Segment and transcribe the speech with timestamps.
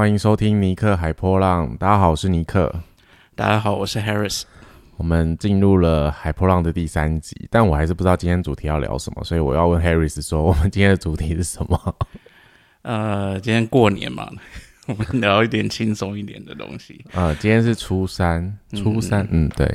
[0.00, 1.76] 欢迎收听尼克海波浪。
[1.76, 2.74] 大家好，我是尼克。
[3.34, 4.44] 大家好，我是 Harris。
[4.96, 11.96] 我们进入了海波浪的第三集，但我还是不知道今天主题要聊什么，所以我要问 Harris 说，我们今天的主题是什么？
[12.80, 14.26] 呃，今天过年嘛，
[14.88, 17.04] 我们聊一点轻松一点的东西。
[17.12, 19.66] 呃，今天是初三，初三，嗯，对，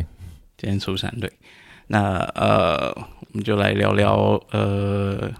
[0.57, 1.31] 今天初三，对。
[1.85, 5.31] 那呃，我们就来聊聊，呃，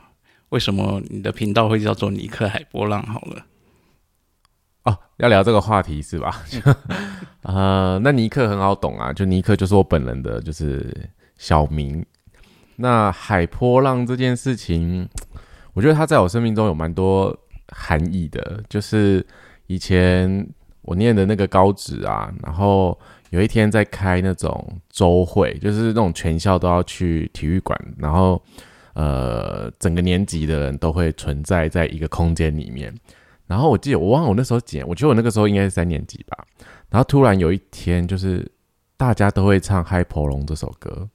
[0.49, 3.04] 为什么你的频道会叫做尼克海波浪？
[3.07, 3.43] 好了。
[4.86, 6.41] 哦，要聊这个话题是吧？
[7.41, 12.03] 呃，那尼克很好懂啊，就尼克就是我本人的，就是小名。
[12.77, 15.08] 那海波浪这件事情，
[15.73, 17.35] 我觉得他在我生命中有蛮多
[17.70, 18.63] 含义的。
[18.67, 19.25] 就是
[19.67, 20.48] 以前
[20.81, 22.97] 我念的那个高职啊，然后
[23.30, 28.41] 有一天在开那种周会，就是那种全校都要去体育馆，然后
[28.94, 32.94] 呃，整个年级的人都会存在在一个空间里面。
[33.48, 36.45] 然后我记得我忘了我那时候几年，我觉得我那个时候应该是三年级吧。
[36.90, 38.50] 然后突然有一天，就是
[38.97, 41.08] 大家都会唱《嗨婆龙》这首歌，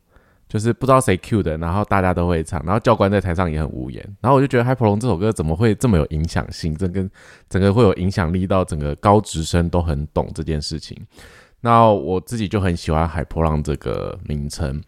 [0.48, 4.04] 就是不知道谁 Q 的，然后大家都会唱，然后教官在台上也很无言。
[4.20, 6.74] 然后我就觉得《嗨婆龙》这首歌怎么会这么有影响性？
[6.76, 7.10] 这跟
[7.48, 10.96] 整个会有影响力到整个高职生都很懂这件事情。
[11.60, 14.80] 那我自己就很喜欢《海波浪》这个名称。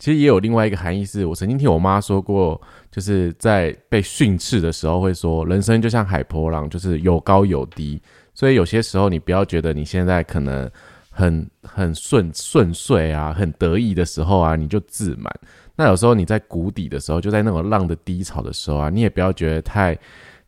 [0.00, 2.58] 其实也有另外一个含义，是我曾经听我妈说过，
[2.90, 8.00] 就是在被训斥的时候会说，人生就像海波浪，就是有高有低。
[8.32, 10.68] 所以有些时候你不要觉得你现在可能
[11.10, 15.30] 很很顺顺遂啊，很得意的时候啊，你就自满。
[15.76, 19.94] 那有时候你在谷底的时候，就在那种浪的低潮的时候啊，你也不要觉得太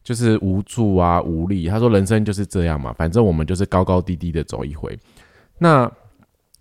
[0.03, 1.69] 就是无助啊无力。
[1.69, 4.98] 他说人生就是这样嘛，反正我们就是高高低低的走一回。
[5.58, 5.92] 那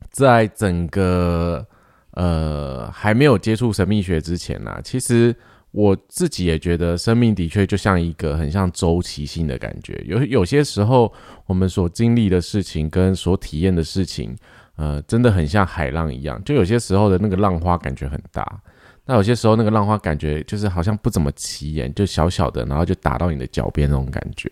[0.10, 1.66] 在整个。
[2.12, 5.34] 呃，还没有接触神秘学之前呢，其实
[5.72, 10.02] 我自己也觉得生命的确就像一个很像周期性的感觉。
[10.06, 11.12] 有有些时候，
[11.46, 14.36] 我们所经历的事情跟所体验的事情，
[14.76, 16.44] 呃，真的很像海浪一样。
[16.44, 18.62] 就有些时候的那个浪花感觉很大，
[19.06, 24.52] 那有些时候那个浪花感觉就是好像不怎么起眼，就小小的，然后就打到你的脚边那种感觉。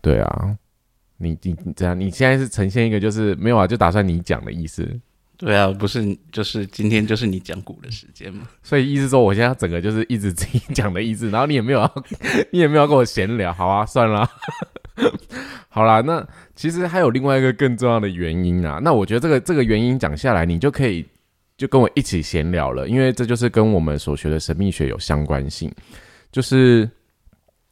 [0.00, 0.56] 对啊，
[1.18, 4.98] 你你你这样，你现在是呈现一个就是没有啊，就打算你讲的意思。
[5.38, 12.04] 对啊，不是，就是今天就是你讲股的时间嘛，所以意思说我现在整个就是一直自己 讲的意思，然后你也没有要，
[12.50, 14.28] 你也没有跟我闲聊，好啊，算了，
[15.70, 16.26] 好啦，那
[16.56, 21.06] 其实还有另外一个更重要的原因啊，那我觉得这个这个原因讲下来，你就可以
[21.56, 25.72] 就跟我一起闲聊了，因为这就是跟我们所学的神秘学有相关性，
[26.32, 26.90] 就是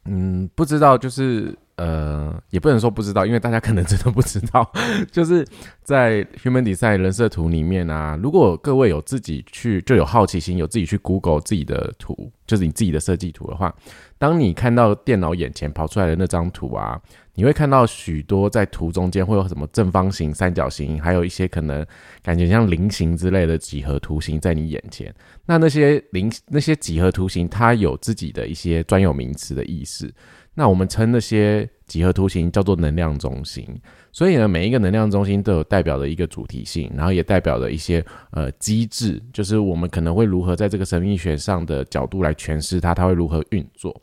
[0.05, 1.53] 嗯，不知道就是。
[1.77, 4.69] 呃，也不能说不知道，因为大家可能真的不知道。
[5.11, 5.45] 就是
[5.83, 13.73] 在 Human Design 人设图里面啊，如果各位有自己去就有好奇心，有自己去 Google 自己的图，就是你自己的设计图的话，
[14.17, 16.99] 当你看到电脑眼前跑出来的那张图啊，
[17.37, 21.85] 你会看到许多在图中间会有什么正方形、三角形，还有一些可能
[22.23, 25.13] 感觉像菱形之类的几何图形在你眼前。
[25.45, 30.11] 那那些菱那些几何图形，它有自己的一些专有名词的意思。
[30.55, 33.63] 那我们称那些几何图形叫做能量中心，
[34.11, 43.95] 所以呢，每一个能量中心都有代表的一个主题性，然后也代表了一些呃机制，就是我们可能会如何在这个神秘学上的角度来诠释它，它会如何运作。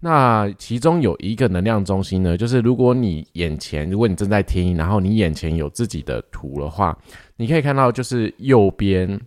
[0.00, 6.96] 那其中有一个能量中心呢，就是如果你眼前，如果你正在听，然后你眼前有自己的图的话，
[7.36, 9.20] 你可以看到就是右边。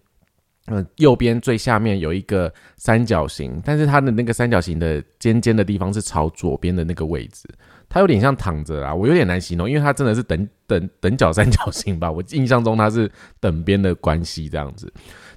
[0.67, 7.49] 嗯，右边最下面有一个三角形，但是它的那个三角形的尖尖的地方是朝左边的那个位置，
[7.89, 13.11] 它有点像躺着啊，我有点难形容，因为它真的是等等等角三角形吧，我印象中它是
[13.41, 14.89] 等边的关系这样子。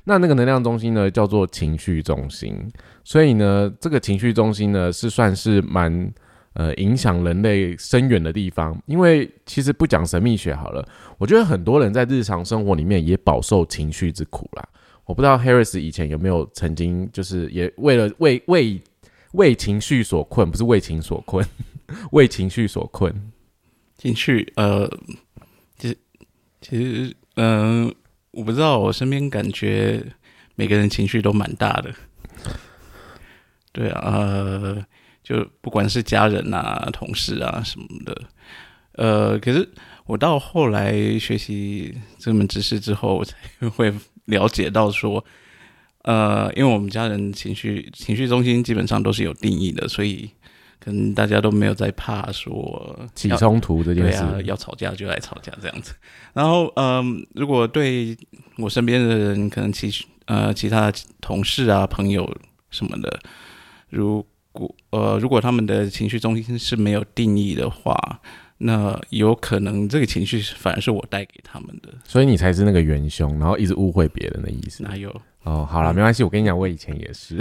[0.08, 2.56] 那那个能量中心呢，叫做情绪中心，
[3.02, 6.12] 所以呢，这个情绪中心呢是算是蛮
[6.52, 14.64] 呃影响人类深远的地方，因为其实不讲神秘学好了，我觉得很多人在日常生活里面也饱受情绪之苦啦。
[15.06, 18.80] 我不知道 Harris 以前有没有曾经就是也为了为为
[19.32, 21.44] 为情绪所困，不是为情所困，
[22.12, 23.12] 为情绪所困。
[23.98, 24.88] 情绪呃，
[25.78, 25.98] 其实
[26.60, 27.92] 其实嗯，
[28.36, 30.04] 我不知道，我身边感觉
[30.54, 31.92] 每个人情绪都蛮大的。
[33.72, 34.86] 对啊，呃，
[35.22, 38.22] 就不管是家人啊、同事啊什么的，
[38.92, 39.68] 呃，可是
[40.04, 43.36] 我到后来学习这门知识之后，我才
[43.70, 43.92] 会。
[44.26, 45.24] 了解到说，
[46.02, 50.28] 呃，因为我们家人情绪情绪中心基本上都是有定义的，所以
[50.86, 55.92] 可能大家都没有在怕说起冲突这件事，要吵架就来吵架这样子。
[56.32, 58.16] 然后，嗯，如果对
[58.56, 59.90] 我身边的人，可能其
[60.26, 62.32] 呃其他同事啊、朋友
[62.70, 63.18] 什么的，
[63.88, 68.20] 如果呃如果他们的情绪中心是没有定义的话，
[68.58, 71.92] 那有可能这个情绪反而是我带给他们的。
[72.04, 74.82] 所以你才是那个元凶，然后一直误会别人的意思。
[74.82, 75.10] 哪有？
[75.42, 76.24] 哦，好了，没关系。
[76.24, 77.38] 我跟你讲，我以前也是，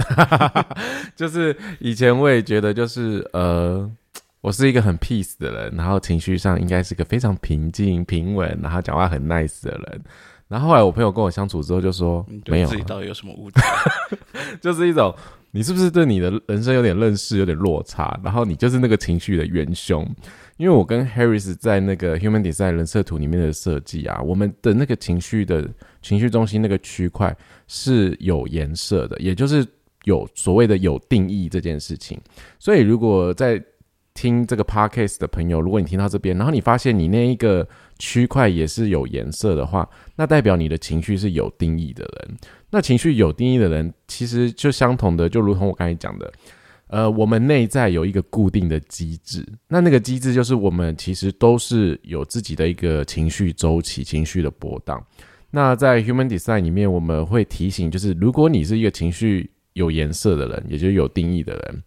[1.16, 3.90] 就是以前我也觉得，就是呃，
[4.46, 10.02] 我是一个很 peace 的人，然后情绪上应该是个非常平静、平稳，然后讲话很 nice 的人。
[10.48, 13.60] 然后后来我朋友跟我相处之后，就说没有自己到底有什么误解，
[14.62, 15.12] 就是一种
[15.50, 20.08] 你是不是对你的人生有点认识有点落差，然后你就是那个情绪的元凶。
[20.58, 25.68] 因为我跟 Harris 在那个 Human Design 人设图里面的设计啊，我们的那个情绪的
[26.04, 27.36] 情绪中心那个区块
[27.68, 29.66] 是有颜色的，也就是
[30.04, 32.22] 有所谓的有定义这件事情。
[32.60, 33.60] 所以如果在
[34.16, 37.68] 听这个 Podcast 的朋友，如果你听到这边，然后你发现你那一个
[38.00, 42.38] 区块也是有颜色的话，那代表你的情绪是有定义的人。
[42.72, 46.34] 那情绪有定义的人，其实就相同的，就如同我刚才讲的。
[46.88, 55.04] 呃，我们内在有一个固定的机制，那那个机制就是我们其实都是有自己的一个情绪周期、情绪的波荡。
[55.50, 61.84] 那在 Human Design 里面，我们会提醒，就是如果你是一个情绪有颜色的人，也就是有定义的人，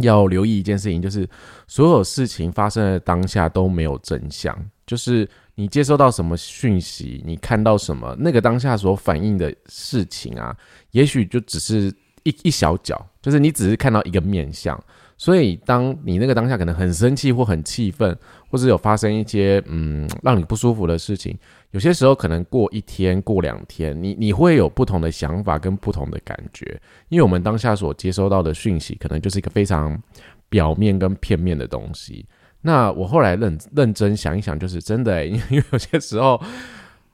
[0.00, 1.28] 要留意一件事情，就是
[1.66, 4.56] 所有事情发生的当下都没有真相，
[4.86, 10.56] 就是你接收到什么讯息，你看到什么，那个当下所反映的事情啊，
[10.90, 11.94] 也许就只是。
[12.24, 14.78] 一一小角，就是你只是看到一个面相，
[15.18, 18.16] 所以当你那个当下可能很生气或很气愤，
[18.48, 21.36] 或者有发生一些嗯让你不舒服的事情，
[21.72, 30.00] 有些时候可能过一天、过两天，你你会有不同的想法跟不同的感觉，因为我们当下所接收到的讯息，可能就是一个非常
[30.48, 32.24] 表面跟片面的东西。
[32.62, 36.40] 那我后来认认真想一想，就是真的，因为有些时候。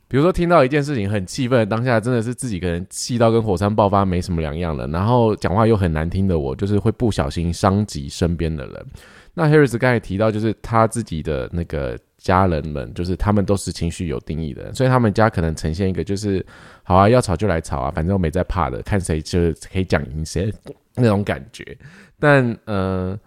[0.06, 8.86] 比如说听到一件事情很气愤，当下真的是自己可能气到跟火山爆发没什么两样了，然后讲话又很难听的我，就是会不小心伤及身边的人。
[9.32, 16.44] 那 Harris 刚才提到，就是他自己的那个家人们，就是他们都是情绪有定义的，所以他们家可能呈现一个就是
[16.84, 20.52] 好啊，要吵就来吵啊，反正我没在怕的，看谁就是可以讲赢谁
[20.94, 21.76] 那种感觉。
[22.20, 23.18] 但呃，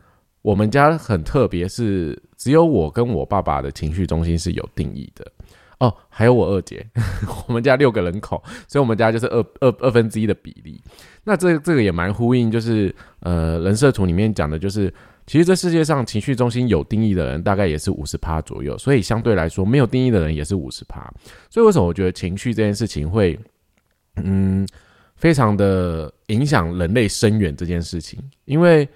[0.41, 5.30] 我们家很特别，是只有我跟我爸爸的情绪中心是有定义的。
[5.79, 6.83] 哦，还有我二姐，
[7.47, 10.81] 我们家六个人口，所以我们家就是二二二分之一的比例。
[11.24, 14.91] 那这这个也蛮呼应，就是呃人设图里面讲的，就是
[15.27, 21.13] 其实这世界上情绪中心有定义的人，大概也是五十趴左右，所以相对来说没有定义的人也是五十趴。
[21.47, 23.39] 所以为什么我觉得情绪这件事情会
[24.15, 24.68] 嗯
[25.15, 28.19] 非常的影响人类深远这件事情？
[28.45, 28.89] 因为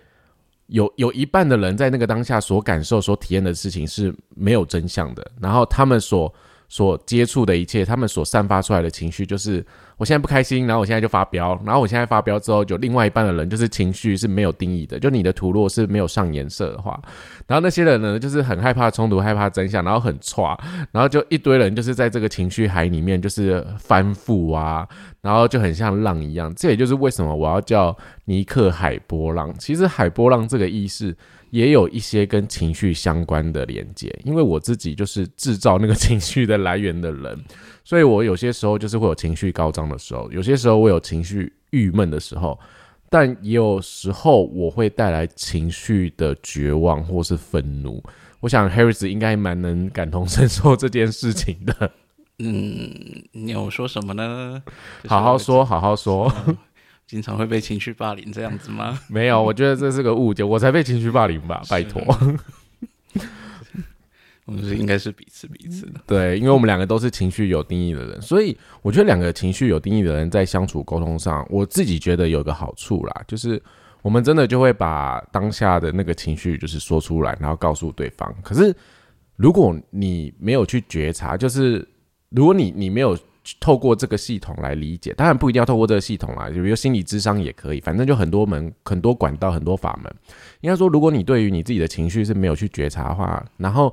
[0.65, 6.33] 有有一半的人在那个当下所感受、所体验的事情是没有真相的，然后他们所。
[6.71, 9.61] 所接触的一切，他们所散发出来的情绪，就是
[10.01, 16.99] 我现在不开心，然后我现在就发飙，然后我现在发飙之后，就另外一半的人就是情绪是没有定义的，就你的图落是没有上颜色的话，
[17.45, 20.59] 然后那些人呢，就是很害怕冲突，害怕真相，然后很差，
[20.91, 24.87] 然后就一堆人就是在这个情绪海里面就是翻覆啊，
[25.21, 27.95] 然后就很像浪一样，这也就是为什么我要叫
[28.25, 29.53] 尼克海波浪。
[29.59, 31.15] 其实海波浪这个意思。
[31.51, 37.37] 也有一些跟情绪相关的连接，因为我自己就是制造那个情绪的来源的人，
[37.91, 42.57] 所以我有些时候就是会有情绪高涨的时候，有些时候我有情绪郁闷的时候，
[43.09, 48.01] 但也有时候我会带来情绪的绝望或是愤怒。
[48.39, 51.91] 我想 Harris 应该蛮能感同身受这件事情的。
[52.39, 52.95] 嗯，
[53.33, 54.63] 你有说什么呢？
[55.05, 56.33] 好好说，好好说。
[57.05, 58.97] 经常会被情绪霸凌这样子吗？
[59.11, 61.61] 没有，我觉得这是个误解，我才被情绪霸凌吧？
[61.69, 62.01] 拜托，
[64.45, 66.01] 我们是应该是彼此彼此的。
[66.05, 73.61] 对，因为我们两个都是情绪有定义的人，所以我觉得两个情绪有定义的人在相处沟通上，我自己觉得有个好处啦，就是
[74.01, 78.33] 我们真的就会把当下的那个情绪就是说出来，然后告诉对方。
[78.41, 78.75] 可是
[79.35, 81.87] 如果你没有去觉察，就是
[82.29, 83.17] 如果你你没有。
[83.59, 90.15] 透过这个系统来理解，当然不一定要透过这个系统啦，就比如心理智商也可以，反正就很多门、很多管道、很多法门。
[90.59, 93.91] 应该说，如果你对于你自己的情绪是没有去觉察的话，然后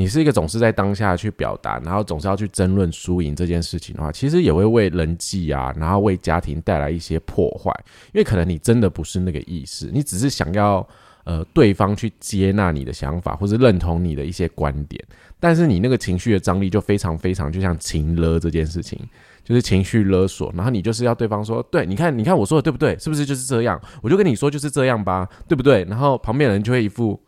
[0.00, 7.70] 你是一个总是在当下去表达，然后总是要去争论输赢这件事情的话，其实也会为人际啊，然后为家庭带来一些破坏，
[8.12, 10.88] 因为可能你真的不是那个意思，你只是想要。
[11.24, 15.04] 呃，对方去接纳你的想法，或者认同你的一些观点，
[15.38, 18.98] 但是你那个情绪的张力就非常非常，就像情勒这件事情，
[19.44, 20.50] 就是情绪勒索。
[20.56, 22.98] 然后你就是要对方说，对，你看，你看我说的对不对？
[22.98, 23.78] 是不是就是这样？
[24.02, 25.84] 我就跟你说就是这样吧，对不对？
[25.84, 27.20] 然后旁边人就会一副，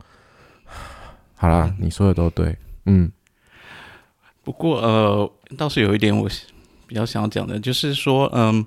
[1.37, 3.11] 好啦，你说的都对，嗯。
[4.43, 6.29] 不过呃，倒是有一点我
[6.85, 8.65] 比较想要讲的，就是说，嗯，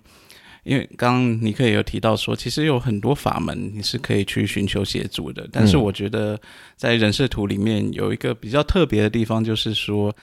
[0.65, 5.47] 因为刚刚尼克也有提到说，其实有很多法门你是可以去寻求协助的。
[5.53, 6.41] 但是我觉得
[6.77, 10.15] 在人设图里面有一个比较特别的地方，就是说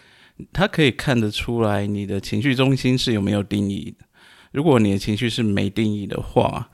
[0.51, 4.05] 它可以看得出来你的情绪中心是有没有定义的。
[4.51, 6.67] 如果你的情绪是没定义的话，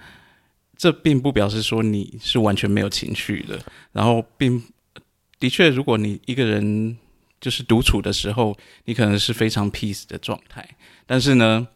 [0.78, 3.60] 这并不表示说你是完全没有情绪的。
[3.92, 4.64] 然后，并
[5.38, 6.98] 的确，如果你一个人
[7.40, 10.68] 就是独处的时候，你可能是非常 peace 的状态。
[11.06, 11.68] 但是呢，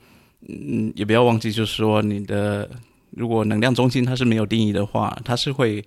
[0.48, 2.70] 嗯，也不要忘记，就是说，你的
[3.12, 5.84] 如果能量中心它是没有定义的话，它是会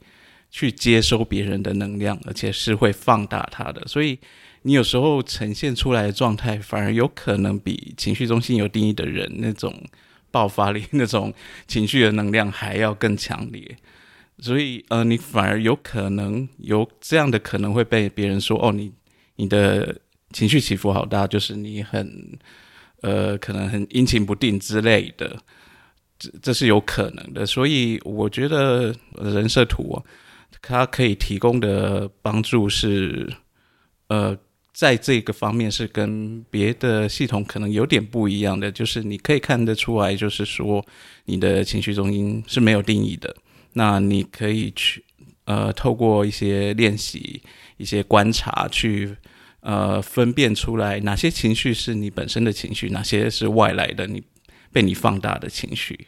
[0.50, 3.82] 去接收别人的能量，而且是会放大它的。
[3.86, 4.18] 所以，
[4.62, 9.74] 你有时候呈现出来的状态，反而有可能比情绪中心有定义的人那种
[10.30, 11.32] 爆发力、那种
[11.66, 13.76] 情绪的能量还要更强烈。
[14.38, 18.92] 所以，呃，你反而有可能有这样的可能会被别人说：“哦，你
[19.36, 19.96] 你的
[20.32, 22.38] 情绪起伏好大，就是你很。”
[23.02, 25.36] 呃，可能很阴晴不定之类的，
[26.18, 27.44] 这这是有可能的。
[27.44, 30.02] 所以我觉得人设图
[30.62, 33.30] 它可以提供的帮助是，
[34.08, 34.36] 呃，
[34.72, 40.84] 在这个方面是跟别的系统可能有点不一样的，就是你可以看得出来，就是说
[41.26, 43.36] 你的情绪中心是没有定义的。
[43.74, 45.04] 那你可以去
[45.44, 47.42] 呃，透过一些练习、
[47.76, 49.16] 一些观察去。
[49.60, 54.22] 呃，分辨出来哪些情绪是你本身的情绪，哪些是外来的你
[54.70, 56.06] 被你放大的情绪。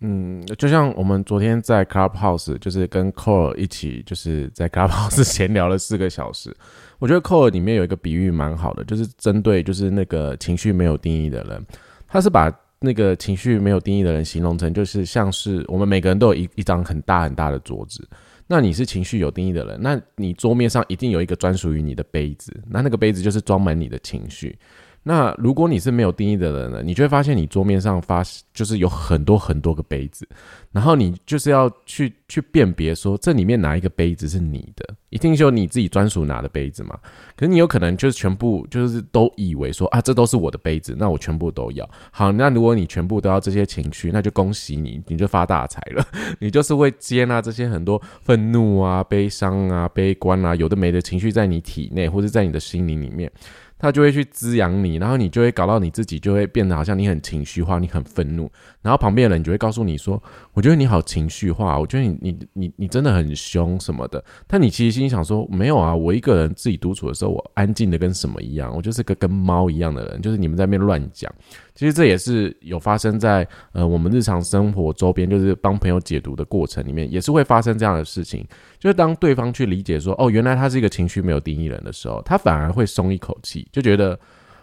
[0.00, 6.56] 嗯，就像我们昨天在 Clubhouse，就是跟 Core 一起，就是在 Clubhouse 闲聊了四个小时。
[6.98, 11.62] 我觉得 Core 里面有一个比喻蛮好的，就是针对就是那个情绪没有定义的人，
[12.08, 18.08] 他是把那个情绪没有定义的人形容成，就是像是我们每个人都有一一张很大很大的桌子。
[18.52, 24.58] 那你是情绪有定义的人，那你桌面上一定有一个专属于你的杯子，那那个杯子就是装满你的情绪。
[25.02, 30.28] 那如果你是没有定义的人呢，你就会发现你桌面上发就是有很多很多个杯子，
[30.72, 36.98] 然后你就是要去去辨别说这里面哪一个杯子是你的，一定是有你自己专属拿的杯子嘛？
[37.34, 41.88] 可是你有可能就是全部就是都以为说啊这都是我的杯子，那我全部都要。
[42.10, 46.06] 好，那如果你全部都要这些情绪，那就恭喜你，你就发大财了。
[46.38, 53.32] 你就是会接纳这些很多愤怒啊、悲伤啊、悲观啊，有的没的情绪在你体内或者在你的心灵里面。
[53.80, 58.50] 他就会去滋养你，然后你就会搞到你自己就会变得好像你很情绪化，你很愤怒，
[58.82, 60.22] 然后旁边的人就会告诉你说
[60.52, 71.32] ：“我觉得你好情绪化，我觉得你你你你真的很凶什么的。”但你其实心里想说：“没有啊，我一个人自己独处的时候，我安静的跟什么一样，我就是个跟猫一样的人，就是你们在那边乱讲。”
[71.80, 78.46] 其实这也是有发生在呃我们日常生活周边，就是帮朋友解读的过程里面，也是会发生这样的事情。
[78.78, 84.20] 就是当对方去理解说，哦，原来他是一个情绪没有定义人的时候，他反而会松一口气，就觉得，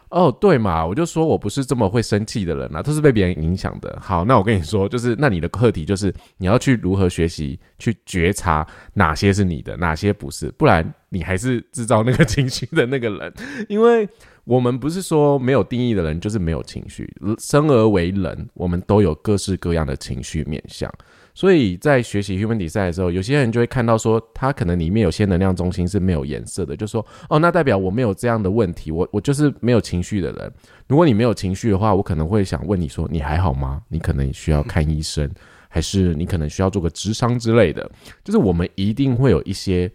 [0.10, 3.98] 哦，对嘛，我就说我不是这么会生气的人啊，都是被别人影响的。
[4.00, 13.34] 好，那我跟你说，就是那你的课题就是你要去如何学习去觉察哪些是你的，哪些不是，不然你还是制造那个情绪的那个人，
[13.70, 14.08] 因为。
[14.48, 20.90] 我们不是说没有定义的人就是没有情绪，生而为人，我们都有各式各样的情绪面向。
[21.34, 30.54] 所以在学习 human design 的时候，有些人就会看到说，他可能里面有些能量中心是没有颜色的，就说哦，那代表我没有这样的问题，我我就是没有情绪的人。
[30.88, 33.82] 如果你没有情绪的话，我可能会想问你说，你还好吗？
[33.90, 35.30] 你可能需要看医生，
[35.68, 37.92] 还是你可能需要做个智商之类的？
[38.24, 39.92] 就是我们一定会有一些。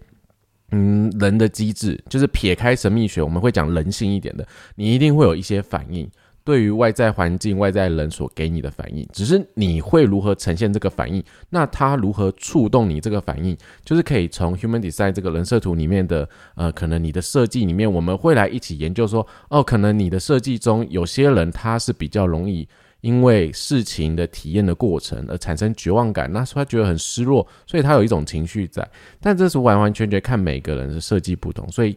[0.72, 4.46] 嗯，人的机制就是撇开神秘学，我们会讲人性一点的。
[4.74, 6.10] 你一定会有一些反应，
[6.44, 22.66] 对于外在环境、外在人所给你的反应，只是你会如何呈现这个反应，那它如何触动你这个反应，就是可以从 Human Design 这个人设图里面的，呃，可能你的设计里面，我们会来一起研究说，哦，可能你的设计中有些人他是比较容易。
[23.02, 28.88] 因为事情的体验的过程而产生绝望感，那时候他觉得很失落，所以他有一种情绪在。
[29.20, 31.96] 但这是完完全全看每个人的设计不同，所以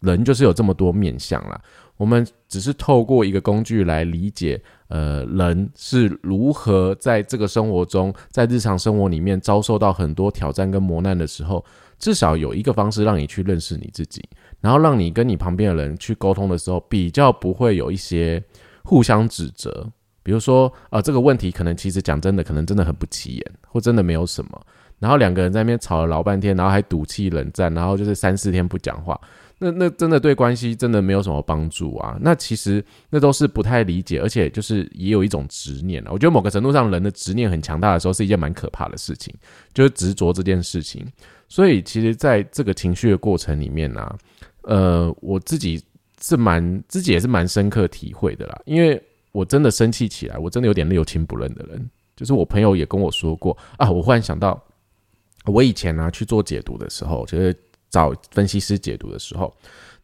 [0.00, 1.60] 人就是有这么多面相啦。
[1.96, 11.64] 我们只是透过一个工具来理解，呃，人是如何在这个生活中，在日常生活里面遭受到很多挑战跟磨难的时候，
[11.98, 14.22] 至少有一个方式让你去认识你自己，
[14.60, 18.42] 然后让你跟你旁边的人去沟通的时候，比较不会有一些
[18.84, 19.88] 互相指责。
[20.24, 24.66] 比如说，呃，这个问题可能其实讲真的，可能真的很不起眼，或真的没有什么。
[24.98, 29.20] 然后两个人在那边吵了老半天，然后还赌气冷战，然后就是三四天不讲话，
[29.58, 32.16] 那那真的对关系真的没有什么帮助啊。
[32.20, 36.10] 那其实那都是不太理解，而且就是也有一种执念啊。
[36.10, 39.34] 我觉得某个程度上，人的执念很强大的时候，是一件蛮可怕的事情，
[39.74, 41.06] 就是执着这件事情。
[41.48, 44.16] 所以其实在这个情绪的过程里面呢，
[44.62, 45.84] 呃，我自己
[46.22, 49.02] 是蛮自己也是蛮深刻体会的啦，因为。
[49.34, 54.62] 我真的生气起来，我真的有点六亲不认的人，就是我朋友也跟我说过啊，我忽然想到，
[55.46, 57.52] 我以前呢去做解读的时候，就是
[57.90, 59.52] 找分析师解读的时候，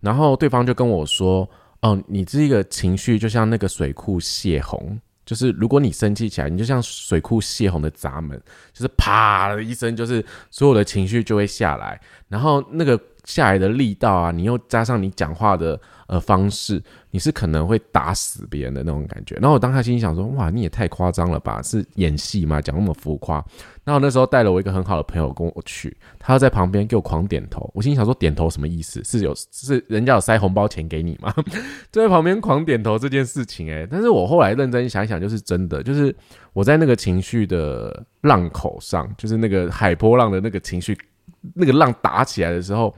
[0.01, 1.49] 然后对方就跟我说，
[1.83, 5.01] 哦，你这个情绪就像那个水库泄洪。
[5.27, 8.37] 就是如果你生气起来，你就像水库泄洪的闸门，
[8.73, 15.81] 就是啪的一声，就是所有的情绪就会下来，然后那个下来的力道啊，你又加上你讲话的。
[16.11, 16.83] 呃，方式
[17.13, 19.37] 你是可能会打死别人的那种感觉。
[19.37, 21.63] 然后我当下心想说，哇，你也太夸张了吧？
[21.63, 22.61] 是演戏吗？
[22.61, 23.37] 讲那么浮夸？
[23.85, 27.71] 然后那时候带了我一个很好的朋友跟我去，他在旁边给我狂点头。
[27.73, 29.01] 我心里想说，点头什么意思？
[29.05, 31.33] 是有是人家有塞红包钱给你吗？
[31.93, 36.13] 就在旁边狂点头这件事情，诶，但是我后来认真想一想，就是真的，就是
[36.53, 40.99] 我在那个情绪的浪口上，就是那个海波浪的那个情绪，
[41.55, 42.93] 那个浪打起来的时候。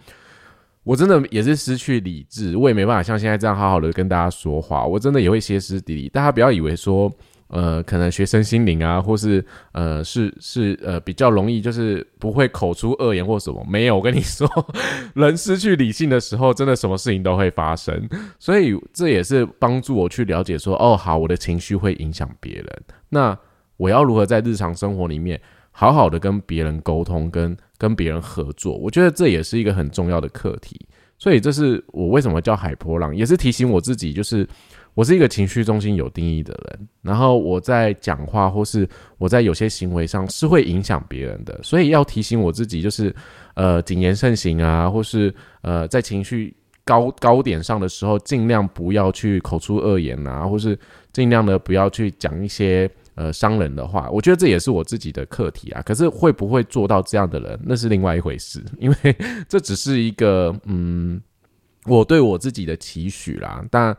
[0.84, 4.84] 我真的也是失去理智，我也没办法像现在这样好好的跟大家说话。
[4.84, 6.08] 我真的也会歇斯底里。
[6.08, 7.08] 大家不要以为说，
[7.46, 13.64] 呃，可能学生心灵啊，或是呃，是是呃，比较容易就是不会口出恶言或什么。
[13.68, 14.48] 没有，我跟你说，
[15.14, 18.08] 人失去理性的时候，真的什么事情都会发生。
[18.40, 22.66] 所以这也是帮助我去了解说，哦，好，我的情绪会影响别人。
[23.08, 23.38] 那
[23.76, 25.40] 我要如何在日常生活里面？
[25.74, 30.80] 好好的跟别人沟通，跟跟别人合作，我觉得这也是一个很重要的课题。
[31.18, 34.48] 所以这是我为什么叫海波浪，也是提醒我自己，就是
[34.94, 36.88] 我是一个情绪中心有定义的人。
[37.02, 43.12] 然后我在讲话或是我在有些行为上是会影响别人的，所以要提醒我自己，就是
[43.54, 50.78] 呃谨言慎行啊，或是呃在情绪高高点上的时候，尽量不要去口出恶言啊，或是
[51.12, 52.88] 尽量的不要去讲一些。
[53.14, 55.82] 呃，伤人的话，我觉得这也是我自己的课题啊。
[55.82, 58.62] 可是会不会做到这样的人，那是另外一回事。
[58.80, 59.16] 因为
[59.46, 61.20] 这只是一个，嗯，
[61.84, 63.62] 我对我自己的期许啦。
[63.70, 63.94] 但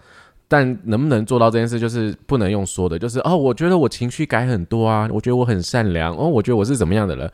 [0.48, 7.32] 但能不能做到这件事，就是不能用说的，就是哦，我觉得我情绪改很多啊，我觉得我很善良哦，我觉得我是怎么样的人？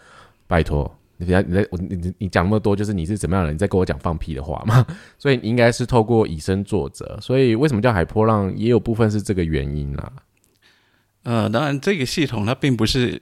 [0.47, 3.55] 拜托，你你你你讲那么多，就是你是怎么样的人？
[3.55, 4.85] 你在跟我讲放屁的话吗？
[5.17, 7.17] 所以你应该是透过以身作则。
[7.21, 10.11] 所以为什么叫海波浪，也有部分是这个原因啦。
[11.23, 13.21] 呃，当然，这个系统它并不是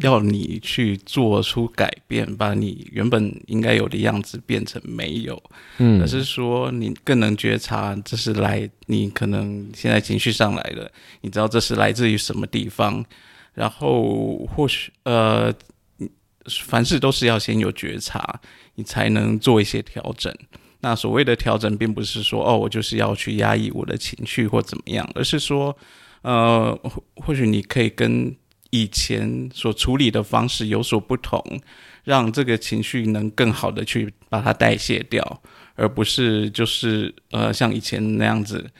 [0.00, 5.42] 要你去做出改变，把你原本应该有的样子变成没有，
[5.78, 10.90] 嗯，而是说你更能觉察这是来你可能现在情绪上来了，
[11.22, 13.02] 你知道这是来自于什么地方，
[13.54, 15.52] 然后或许呃，
[16.62, 18.38] 凡事都是要先有觉察，
[18.74, 20.32] 你才能做一些调整。
[20.80, 25.74] 那所谓的调整，并不是说哦，我就是要去压抑我的情绪或怎么样，而是说。
[26.22, 26.78] 呃，
[27.16, 28.34] 或许你可以跟
[28.70, 31.42] 以前所处理的方式有所不同，
[32.04, 35.42] 让这个情绪能更好的去把它代谢掉，
[35.74, 38.70] 而不是就是呃像以前那样子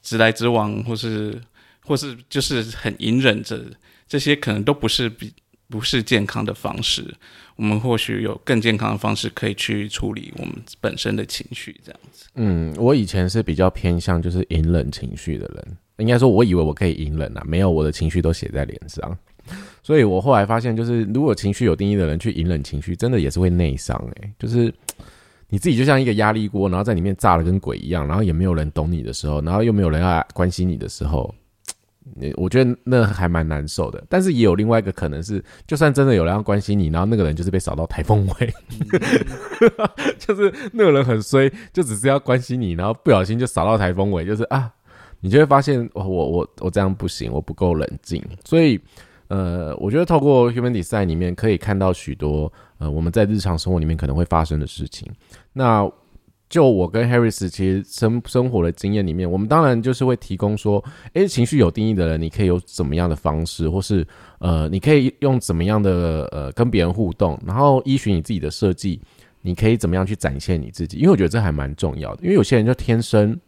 [0.00, 1.40] 直来直往，或是
[1.84, 3.62] 或是就是很隐忍着，
[4.08, 5.34] 这些可能都不是比
[5.68, 7.14] 不是健康的方式。
[7.56, 12.00] 我们或许有更健康的方式可以去处理我们本身的情绪，这样。
[12.34, 15.76] 嗯，我以前是比较偏向就是隐忍情绪的人。
[15.98, 19.14] 应该说，我以为我可以隐忍啊，没有我的情绪都写在脸上，
[19.82, 24.32] 所以我后来发现，就是如果情绪有定义的人去隐忍情绪，真的也是会内伤诶。
[24.38, 24.72] 就是
[25.50, 31.34] 你自己就像一个压力锅，然后在里面炸的跟鬼一样，然后也没有人懂你的时候，然后又没有人要关心你的时候，
[32.14, 34.02] 你我觉得那还蛮难受的。
[34.08, 38.54] 但是也有另外一个可能是，就算真的有人要关心你，然后那个人就是被扫到台风尾，
[40.18, 44.72] 就是那个人很衰，就只是要关心你，然后不小心就扫到台风尾，就是啊。
[45.22, 48.24] 你就会发现，我我我我这样不行，我不够冷静。
[48.42, 48.80] 所以，
[49.28, 55.06] 呃，我觉得透过 Human Design 里面可以看到许多呃我们在日常生活里面可能会发生的事情。
[55.52, 55.86] 那
[56.50, 60.84] 就我跟 Harris 其实生生活的经验里面，我们当然就是会提供说，
[61.14, 64.06] 诶，情绪有定义的人，你可以有怎么样的方式，或是
[64.40, 69.00] 呃，你可以用怎么样的呃跟别人互动，然后依循你自己的设计，
[69.40, 70.98] 你可以怎么样去展现你自己？
[70.98, 73.38] 因为我觉得这还蛮重要的，因为有些人就天生。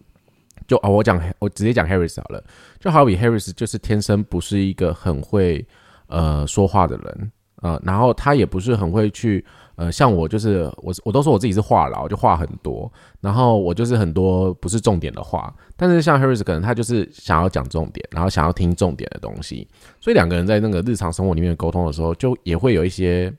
[0.69, 2.43] 就啊，我讲我直接讲 Harris 好了，
[2.79, 5.67] 就好比 Harris 就是天生不是一个很会
[6.07, 9.43] 呃说话的人呃，然后他也不是很会去
[9.77, 19.67] 呃像我就是我我都说我自己是话痨，就话很多，然后我就是很多不是重点的话，但是像 Harris 可能他就是想要讲重点，然后想要听重点的东西，
[20.01, 23.33] 所以两个人在那个日常生活里面沟通的时候，就也会有一些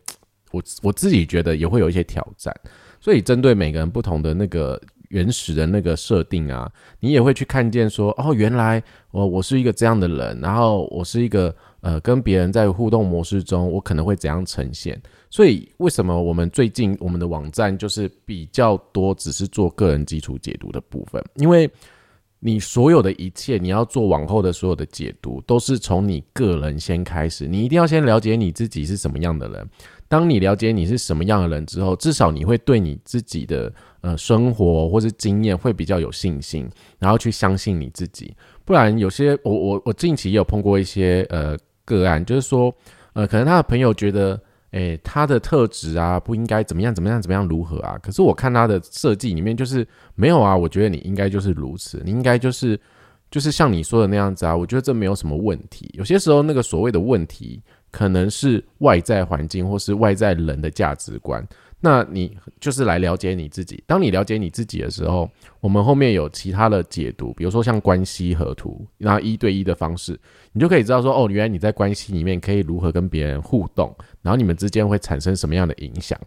[0.51, 2.51] 我我自己觉得也会有一些挑战，
[2.99, 4.81] 所以针对每个人不同的那个。
[5.09, 6.67] 原始的那个设定啊，
[6.99, 8.81] 你也会去看见说，哦，原来
[9.11, 14.99] 我我是一个这样的人，然后我是一个呃，跟别人在互动模式中，我可能会怎样呈现？
[15.29, 21.21] 所以为什么我们最近我们的网站就是比较多，只是做个人基础解读的部分？
[21.35, 21.69] 因为
[22.39, 27.47] 你所有的一切，你要做往后的所有的解读，都是从你个人先开始。
[27.47, 29.69] 你一定要先了解你自己是什么样的人。
[30.07, 36.69] 当你了解你是什么样的人之后，至少你会对你自己的呃生活或是经验会比较有信心，
[36.99, 38.33] 然后去相信你自己。
[38.63, 42.73] 不然，有些我我我近期也有碰过一些呃个案，就是说
[43.13, 44.39] 呃，可能他的朋友觉得，
[44.71, 47.97] 诶，他的特质啊不应该怎么样怎么样怎么样如何啊？
[48.01, 52.79] 可是我看他的设计里面就是没有啊，我觉得你应该就是如此，你应该就是
[53.29, 54.55] 就是像你说的那样子啊。
[54.55, 55.89] 我觉得这没有什么问题。
[55.93, 57.61] 有些时候那个所谓的问题。
[57.93, 61.47] 可能是外在环境，或是外在人的价值观。
[61.85, 63.83] 那你就是来了解你自己。
[63.85, 70.17] 当你了解你自己的时候，我们后面有其他的解读，比如说像关系合图，然后一对一的方式，
[70.53, 76.17] 你就可以知道说，哦，原来你在关系里面可以如何跟别人互动，然后你们之间会产生什么样的影响。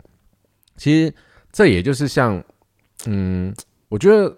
[0.77, 1.15] 其实
[1.51, 2.45] 这也就是像，
[3.07, 3.55] 嗯，
[3.89, 4.37] 我觉得。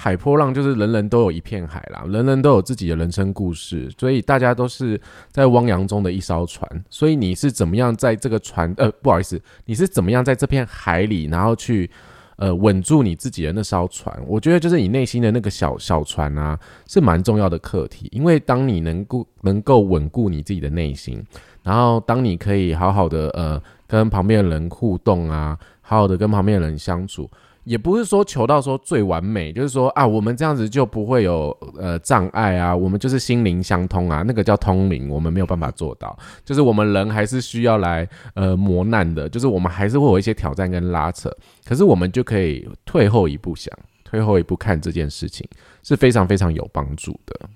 [0.00, 4.98] 海波浪就是人人都有一片海啦，人人都有自己的人生故事，所以大家都是
[5.32, 6.64] 在汪洋中的一艘船。
[6.88, 8.72] 所以你是怎么样在这个船？
[8.76, 11.90] 呃，不好意思，你是怎么样在这片海里，然后去
[12.36, 14.16] 呃稳住你自己的那艘船？
[14.28, 16.56] 我觉得就是你内心的那个小小船啊，
[16.86, 18.06] 是蛮重要的课题。
[18.12, 21.20] 因为当你能够能够稳固你自己的内心，
[21.64, 27.28] 然后当你可以好好的呃跟旁边的人互动啊，好好的跟旁边的人相处。
[27.68, 41.30] 也不是说求到说最完美，就是说啊，我们这样子就不会有呃障碍啊，我们就是心灵相通啊，那个叫通灵，我们没有办法做到，就是我们人还是需要来呃磨难的，就是我们还是会有一些挑战跟拉扯，
[41.66, 43.70] 可是我们就可以退后一步想，
[44.02, 45.46] 退后一步看这件事情
[45.82, 47.50] 是非常非常有帮助的。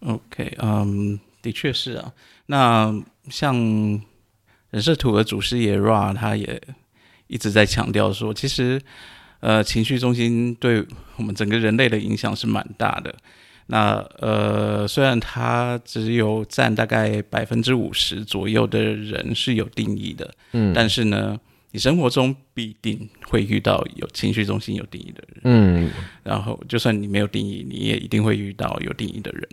[0.00, 2.12] OK，嗯，的确是啊，
[2.44, 2.94] 那
[3.30, 3.56] 像
[4.68, 6.60] 人设图的祖师爷 Ra 他也
[7.26, 8.78] 一直在强调说，其实。
[9.40, 10.84] 呃，情绪中心对
[11.16, 13.14] 我们整个人类的影响是蛮大的。
[13.66, 21.38] 那呃，虽然它只有占大概百分之五十左右的人是有定义的，嗯，但是呢，
[21.70, 25.90] 你生活中必定会遇到有情绪中心有定义的人，嗯，
[26.24, 29.48] 然后就算你没有定义，你也一定会遇到有定义的人。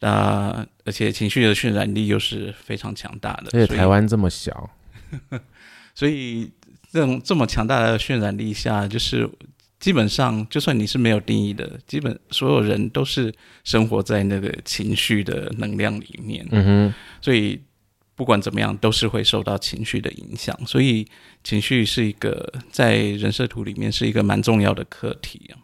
[0.00, 4.68] 那而且情绪的渲染力又是非常强大的，而且台湾这么小，
[5.94, 6.50] 所以。
[6.92, 9.28] 这种这么强大的渲染力下，就是
[9.78, 13.32] 基本上，就算你是没有定义的，基本所有人都是
[13.64, 16.46] 生活在那个情绪的能量里面。
[16.50, 17.58] 嗯哼，所以
[18.14, 20.54] 不管怎么样，都是会受到情绪的影响。
[20.66, 21.06] 所以
[21.42, 25.56] 情绪是一个在人设图里面是一个蛮重要的课题啊。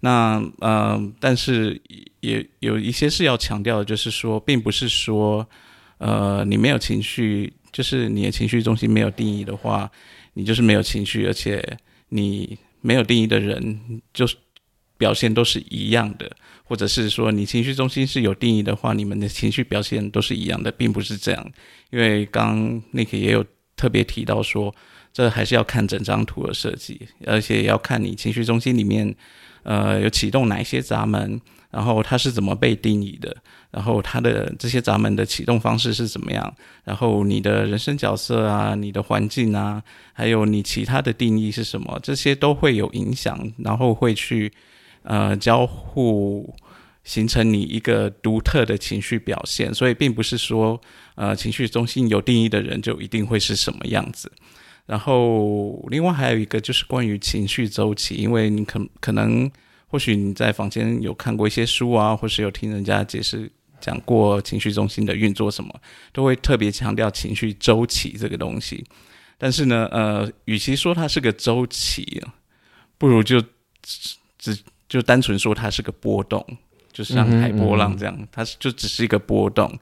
[0.00, 1.80] 那嗯，但是
[2.20, 5.46] 也有一些是要强调的，就是说，并不是说
[5.98, 9.88] 呃，你没有情绪，就是你的情绪中心没有定义的话。
[10.34, 11.78] 你就是没有情绪，而且
[12.10, 14.36] 你没有定义的人，就是
[14.98, 16.30] 表现都是一样的，
[16.62, 21.52] 或者是说你情绪中心是有定义的话，你们的情绪表现都是一样的，并不是这样。
[21.90, 23.44] 因为刚 Nick 也有
[23.74, 24.74] 特别提到说，
[25.12, 29.14] 这还是要看整张图的设计，而且要看你情绪中心里面，
[29.62, 31.40] 呃，有启动哪一些闸门。
[31.70, 33.36] 然后它是怎么被定义的？
[33.74, 36.54] 然后它的这些闸门的启动方式是怎么样？
[36.84, 39.82] 然后你的人生角色啊，你的环境啊，
[40.12, 41.98] 还有你其他的定义是什么？
[42.00, 44.52] 这些都会有影响，然后会去
[45.02, 46.54] 呃交互
[47.02, 49.74] 形成你一个独特的情绪表现。
[49.74, 50.80] 所以并不是说
[51.16, 54.30] 呃情绪中心有定义的人就一定会是什么样子。
[54.86, 59.50] 然后另外还有一个就是关于情绪周期，因为你可可能。
[59.86, 63.48] 或许你在房间有看过一些书啊，或是有听人家解释
[63.84, 65.78] 讲过情绪中心的运作什么，
[66.10, 68.82] 都会特别强调情绪周期这个东西。
[69.36, 72.22] 但是呢，呃，与其说它是个周期，
[72.96, 73.42] 不如就
[74.38, 76.42] 只就单纯说它是个波动，
[76.92, 79.78] 就像海波浪这样，它就只是一个波动。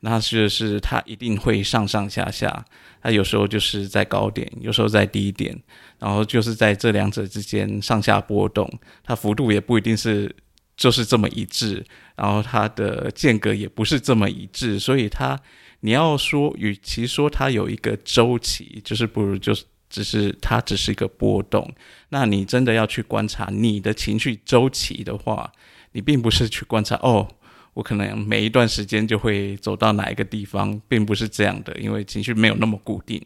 [0.00, 2.64] 那是是它一定会上上下下，
[3.00, 5.56] 它有时候就是在高点，有时候在低点。
[5.98, 8.68] 然后就是在这两者之间上下波动，
[9.02, 10.34] 它幅度也不一定是
[10.76, 11.84] 就是这么一致，
[12.16, 15.38] 然后它的间隔也不是这么一致，所以它
[15.80, 21.72] 你要说，与其说它有一个周期，就是不如就是只是它只是一个波动。
[22.08, 25.52] 那你真的要去观察你的情绪周期的话，
[25.92, 27.28] 你并不是去观察哦。
[27.74, 33.20] 我可能每一段时间就会走到哪一个地方，并不是这样的，因为情绪没有那么固定，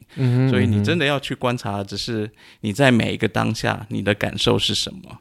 [0.48, 2.30] 所以你真的要去观察，只是
[2.62, 5.20] 你在每一个当下你的感受是什么，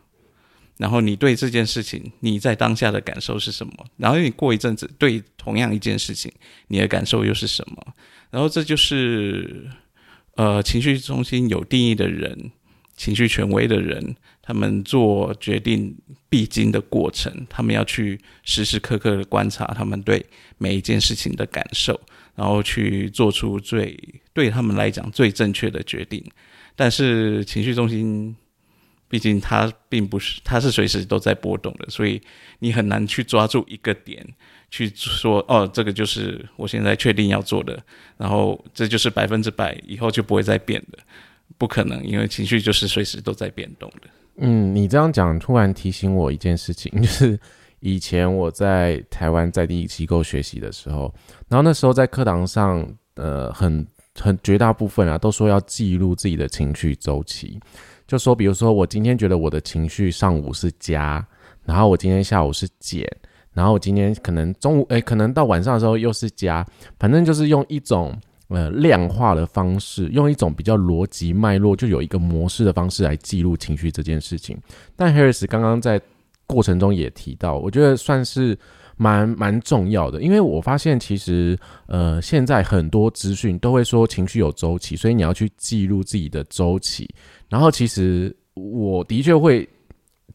[0.77, 6.31] 然后你对这件事情你在当下的感受是什么，然后你过一阵子对同样一件事情
[6.67, 7.93] 你的感受又是什么，
[8.29, 9.67] 然后这就是
[10.35, 12.51] 呃情绪中心有定义的人，
[12.95, 14.15] 情绪权威的人。
[14.49, 15.93] 他们做决定
[16.29, 20.25] 必经的过程，他们要去时时刻刻的观察他们对
[20.57, 21.99] 每一件事情的感受，
[22.33, 23.99] 然后去做出最
[24.31, 26.23] 对他们来讲最正确的决定。
[26.77, 28.33] 但是情绪中心，
[29.09, 32.21] 毕竟它并不是，它是随时都在波动的，所以
[32.59, 34.25] 你很难去抓住一个点
[34.69, 37.81] 去说，哦，这个就是我现在确定要做的，
[38.17, 40.99] 然后这就是百分之百，以后就不会再变的，
[41.57, 44.07] 不可能，因为情绪就是随时都在变动的。
[44.37, 47.39] 嗯，你这样讲突然提醒我一件事情，就是
[47.79, 51.13] 以前我在台湾在地机构学习的时候，
[51.47, 53.87] 然后那时候在课堂上，呃，很。
[54.19, 57.59] 很绝大部分啊，都说要记录自己的情绪周期。
[58.07, 61.25] 就说，比如说，我今天觉得我的情绪上午是加，
[61.65, 63.05] 然后我今天下午是减，
[63.53, 66.65] 然后我今天可能中午，诶，可能到晚上的时候又是加。
[66.97, 68.17] 反正就是用一种
[68.47, 74.57] 呃量化的方式，用一种比较逻辑脉络，就有一个模式的方式来记录情绪这件事情。
[74.95, 76.01] 但 Harris 刚刚在
[76.45, 78.57] 过程中也提到，我觉得算是。
[78.99, 87.07] 蛮蛮重要的，因为我发现其实呃，现在很多资讯都会说情绪有周期，所以你要去记录自己的周期。
[87.49, 89.67] 然后其实我的确会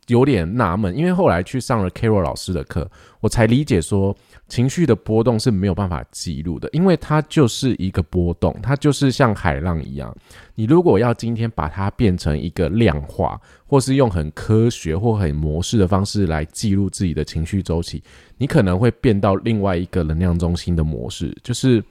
[0.07, 4.16] 有点纳闷，因为后来去上了 Carol 老师的课，我才理解说。
[4.48, 10.14] 情绪的波动是没有办法记录的，因为它就是一个波动，它就是像海浪一样。
[10.55, 18.03] 你如果要今天把它变成一个量化，或是用很科学或很模式的方式来记录自己的情绪周期，
[18.37, 21.83] 你可能会变到另外一个能量中心的模式，就是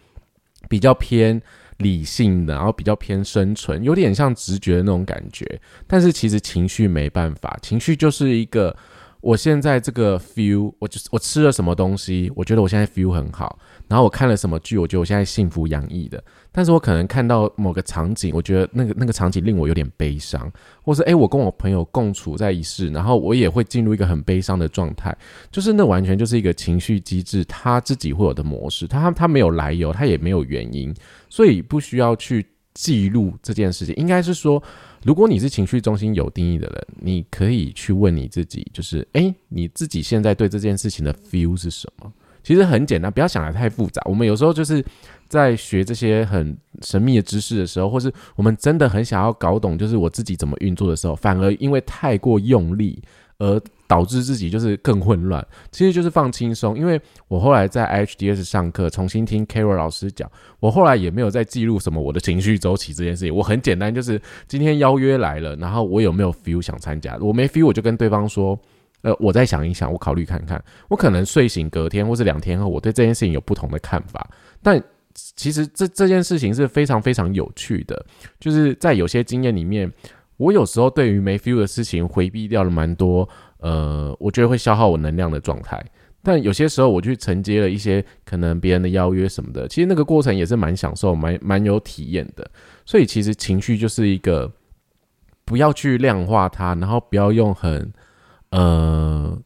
[0.69, 1.41] 比较偏
[1.81, 5.59] 理性的，然后比较偏生存，有点像直觉的那种感觉。
[5.87, 8.75] 但是其实情绪没办法，情绪就是一个。
[9.21, 13.57] 我现在这个 feel，我就是我吃了什么东西，我觉得我现在 feel 很好。
[13.87, 16.21] 然后我看了什么剧，我觉得我现在幸福洋溢的。
[16.51, 25.15] 但是我可能看到某个场景，我觉得那个那个场景令我有点悲伤，或是诶，我跟我朋友共处在一室，然后我也会进入一个很悲伤的状态。
[25.51, 30.91] 就是那完全就是一个情绪机制，它自己会有的模式，它它没有来由，它也没有原因，
[31.29, 33.93] 所以不需要去记录这件事情。
[33.95, 34.61] 应该是说。
[35.03, 42.11] 如果你是情绪中心有定义的人，你可以去问你自己，就是哎，你自己现在对这件事情的 feel 是什么？
[42.43, 44.01] 其实很简单，不要想的太复杂。
[44.05, 44.83] 我们有时候就是
[45.27, 53.01] 在学这些很神秘的知识的时候，或是我们真的很想要搞懂，就是我自己怎么运作的时候，反而因为太过用力
[53.37, 53.61] 而。
[53.91, 56.79] 导致自己就是更混乱，其实就是放轻松。
[56.79, 63.35] 因为我后来在 HDS 上课，重新听 Carol 老师讲，我后来也没有再记录什么我的情绪周期这件事情。
[63.35, 67.17] 我很简单，就是今天邀约来了，然后我有没有 feel 想参加？
[67.19, 68.57] 我没 feel，我就跟对方说，
[69.01, 70.63] 呃，我再想一想，我考虑看看。
[70.87, 74.25] 我可能睡醒隔天或是两天后，我对这件事情有不同的看法。
[74.63, 74.81] 但
[75.13, 78.05] 其实这这件事情是非常非常有趣的，
[78.39, 79.91] 就是在有些经验里面，
[80.37, 83.27] 我有时候对于没 feel 的事情回避掉了蛮多。
[83.61, 85.83] 呃，我觉得会消耗我能量的状态，
[86.21, 92.45] 但有些时候我去承接了一些可能别人的邀约什么的，其实那个过程也是蛮享受、蛮蛮有体验的。
[92.85, 94.51] 所以其实情绪就是一个
[95.45, 97.91] 不要去量化它，然后不要用很
[98.49, 99.37] 呃，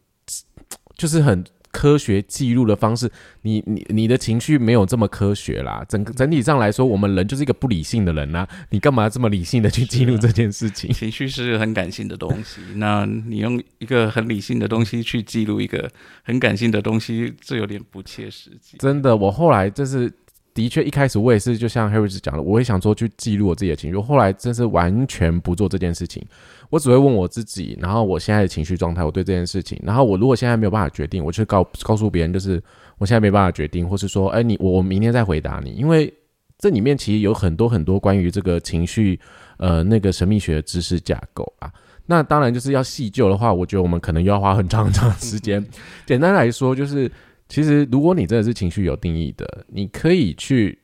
[0.98, 1.44] 就是很。
[1.76, 3.12] 科学记录的方式，
[3.42, 5.84] 你你你的情绪没有这么科学啦。
[5.90, 8.48] 整个整体上来说，我们人就是一个不理性的人呐。
[8.70, 10.90] 你干嘛这么理性的去记录这件事情？
[10.96, 15.92] 情绪是很感性的东西，那你用一个很理性的东西去记录一个
[16.24, 18.78] 很感性的东西，这有点不切实际。
[18.80, 20.10] 真的，我后来就是。
[20.56, 23.98] 的确，一开始我也是，就像 Harris 讲的，我也想说去记录我自己的情绪。
[23.98, 26.26] 后来真是完全不做这件事情，
[26.70, 32.64] 我只会问我自己，然后我现在的情绪状态，我对这件事情，然后我如果现在没有办法决定，我就告告诉别人，就是
[32.98, 36.12] 我现在没办法决定，或是说，哎，你我我明天再回答你，因为
[36.58, 39.20] 这里面其实有很多很多关于这个情绪，
[39.58, 41.70] 呃，那个神秘学的知识架构啊。
[42.06, 45.62] 那当然就是要细究的话，我觉得我们可能又要花很长很长时间。
[46.06, 47.12] 简单来说，就是。
[47.48, 50.78] 其实，如果你真的是情绪有定义的，你可以去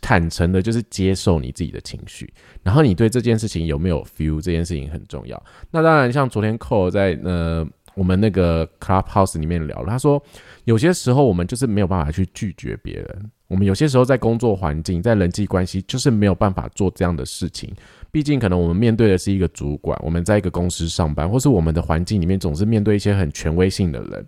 [0.00, 2.32] 坦诚的，就是接受你自己的情绪。
[2.62, 5.42] 然后，你对这件事情有没有 feel，这件事情很重要。
[5.70, 10.22] 那当然，像昨天 Col 在呃我们那个 Clubhouse 里面聊了，他说
[10.64, 13.30] 有些时候我们就是没有办法去拒绝别人。
[13.46, 17.72] 我们有些时候在工作环境、在人际关系，就是没有办法做这样的事情。
[18.10, 24.26] 毕竟，可能我们面对的是一个主管，我们在一个公司上班，或是我们的环境里面总是面对一些很权威性的人。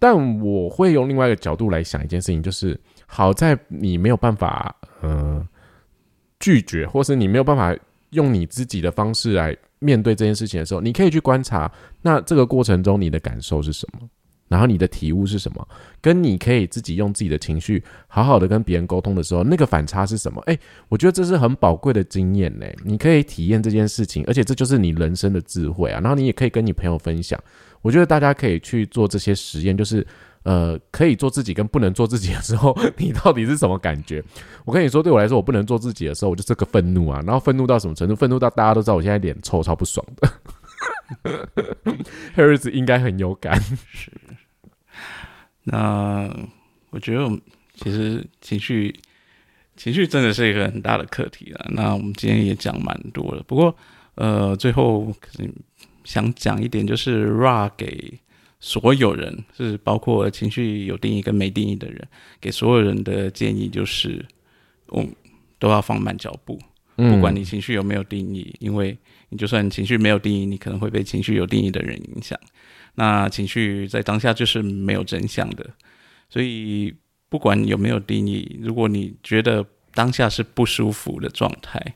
[0.00, 5.46] 但我会用另外一个角度来想一件事情，就是好在你没有办法呃
[6.40, 7.76] 拒绝，或是你没有办法
[8.10, 14.08] 用你自己的方式来面对这件事情的时候，你可以去观察，那这个过程中你的感受是什么？
[14.48, 15.68] 然后你的体悟是什么？
[16.00, 20.42] 跟你可以自己用自己的情绪好好的跟别人沟通的时候，那个反差是什么？
[20.46, 20.58] 诶，
[20.88, 22.66] 我觉得这是很宝贵的经验呢。
[22.84, 26.00] 你可以体验这件事情，而且这就是你人生的智慧啊。
[26.00, 27.38] 然后你也可以跟你朋友分享。
[27.82, 30.06] 我觉得大家可以去做这些实验，就是
[30.42, 34.22] 呃，可以做自己跟不能做自己的时候， 你到底是什么感觉？
[34.64, 37.22] 我跟你说，对我来说，我不能做自己的时候，我就是个愤怒啊。
[37.26, 38.14] 然后愤怒到什么程度？
[38.16, 40.32] 愤怒到大家都知道我现在脸臭，超不爽的。
[42.36, 43.60] Harris 应该很有感，
[43.92, 44.10] 是。
[45.64, 46.28] 那
[46.90, 47.28] 我觉得，
[47.74, 48.94] 其实情绪，
[49.76, 51.66] 情绪真的是一个很大的课题了。
[51.70, 53.76] 那我们今天也讲蛮多了，不过，
[54.14, 55.52] 呃，最后可能
[56.04, 58.18] 想讲一点，就是 Ra 给
[58.58, 62.06] 所有人，是包括情绪有定义跟没定义的人，
[62.40, 64.24] 给所有人的建议就是，
[64.88, 65.06] 我
[65.58, 66.58] 都要放慢脚步，
[66.96, 68.96] 不管你情绪有没有定义，因为
[69.30, 72.38] 你就算情绪没有定义，你可能会被情绪有定义的人影响。
[72.94, 75.70] 那情绪在当下就是没有真相的，
[76.28, 76.94] 所以
[77.28, 81.94] 不管有没有定义，如果你觉得当下是不舒服的状态，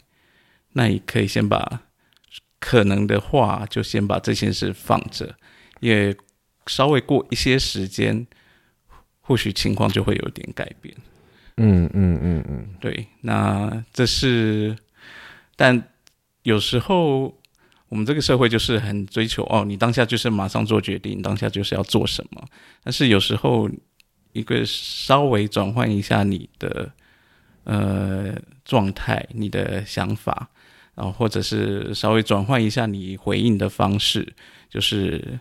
[0.72, 1.82] 那你可以先把
[2.64, 5.34] 可能的话就先把这件事放着，
[5.80, 6.16] 也
[6.66, 8.26] 稍微过一些时间，
[9.20, 10.96] 或许情况就会有点改变。
[11.58, 14.74] 嗯嗯嗯嗯，对，那这是，
[15.54, 15.90] 但
[16.44, 17.38] 有时候。
[17.90, 22.42] 我们这个社会就是很追求哦，你当下就是马上做决定，当下就是要做什么。
[22.82, 23.70] 但是有时候
[24.32, 26.90] 一个稍微转换一下你的
[27.62, 30.48] 呃状态、你的想法，
[30.94, 34.34] 然后或者是稍微转换一下你回应的方式，
[34.68, 35.38] 就是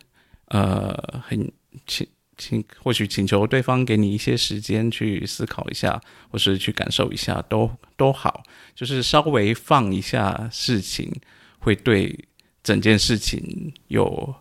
[0.47, 1.51] 呃很
[1.85, 8.43] 请请或许请求对方给你一些时间去思考一下，或是去感受一下，都都好。
[8.75, 11.11] 就是稍微放一下事情，
[11.59, 12.27] 会对。
[12.63, 14.33] 整件事情有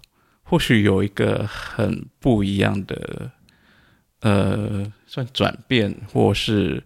[0.44, 3.33] 或许有一个很不一样的，
[4.20, 6.81] 呃，算转变，或是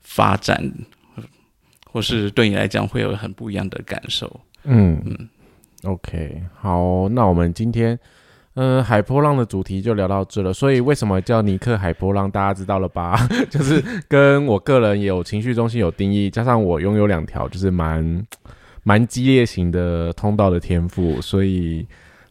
[0.00, 0.72] 发展，
[1.90, 4.40] 或是对你来讲会有很不一样的感受。
[4.64, 5.28] 嗯嗯
[5.84, 7.98] ，OK，好，那我们今天，
[8.54, 10.52] 嗯，海波浪的主题就聊到这了。
[10.52, 13.16] 所以为什么叫尼克海波浪，大家知道了吧？
[13.50, 18.26] 就是跟我个人有情绪中心有定义，加上我拥有两条，就是蛮。
[18.82, 21.86] 蛮激烈型的通道的天赋，所以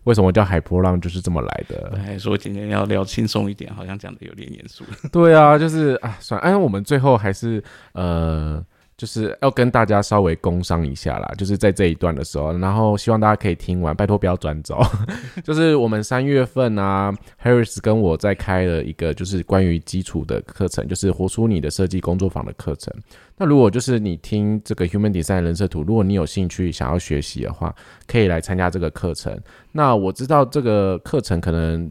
[0.06, 1.96] 为什么叫海波浪就是这么来的？
[2.04, 4.84] 还说今天要聊轻松一点，好像讲的有点严肃。
[5.14, 8.66] 对啊，就是啊，算，哎，我们最后还是呃。
[9.00, 14.82] 就是要跟大家稍微工商一下啦，就是在这一段的时候，然后希望大家可以听完，拜托不要转走。
[15.42, 22.94] 就是我们三月份啊，Harris 跟我在开了一个就是关于基础的课程，就是活出你的设计工作坊的课程。
[23.38, 27.74] 那如果就是你听这个 Human Design 人设图，如果你有兴趣想要学习的话，
[28.06, 29.40] 可以来参加这个课程。
[29.72, 31.90] 那我知道这个课程可能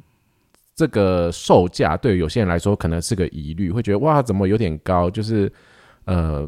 [0.76, 5.50] 这个售价对于有些人来说可能是个疑虑，会觉得哇怎么有点高，就是
[6.04, 6.46] 呃。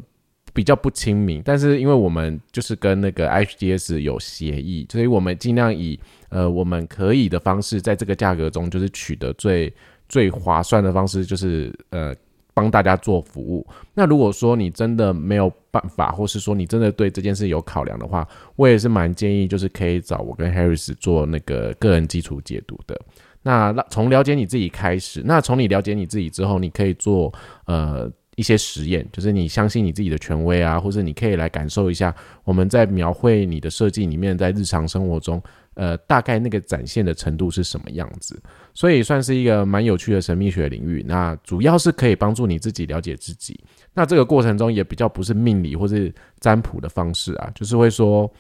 [0.53, 9.73] 比较不亲民，但是因为我们就是跟那个 HDS 有协议，所以我们尽量以呃我们可以的方式，在这个价格中就是取得最
[10.09, 12.15] 最划算的方式，就是呃
[12.53, 13.65] 帮大家做服务。
[13.95, 23.01] 那如果说你真的没有办法，或是说你真的对这件事有考量的话，我也是蛮建议，就是可以找我跟 Harris 做那个个人基础解读的。
[23.43, 27.33] 那从了解你自己开始，那从你了解你自己之后，你可以做
[27.67, 28.11] 呃。
[28.41, 35.43] 一些实验，就是你相信你自己的权威啊，或者你可以来感受一下我们在描绘你的设计里面，在日常生活中，
[35.75, 38.43] 呃，大概那个展现的程度是什么样子。
[38.73, 41.05] 所以算是一个蛮有趣的神秘学领域。
[41.07, 43.61] 那主要是可以帮助你自己了解自己。
[43.93, 48.33] 那这个过程中也比较不是命理或是占卜的方式啊，就是会说，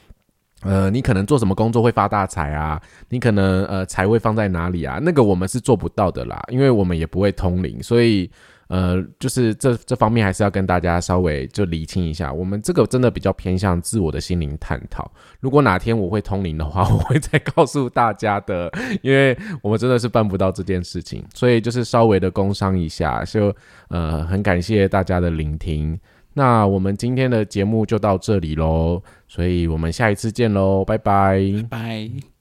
[0.63, 8.31] 呃，你可能做什么工作会发大财啊，你可能呃财位放在哪里啊，那个我们是做不到的啦，因为我们也不会通灵，所以。
[8.71, 15.11] 呃，就是这这方面还是要跟大家稍微就厘清一下，我们这个真的比较偏向自我的心灵探讨。
[15.41, 18.71] 如果哪天我会通灵的话，我会再告诉大家的，
[19.03, 23.53] 因为我们真的是办不到这件事情，所以就是稍微的工商一下，就
[23.89, 25.99] 呃很感谢大家的聆听。
[26.33, 32.40] 那我们今天的节目就到这里喽，所以我们下一次见喽，拜，拜拜。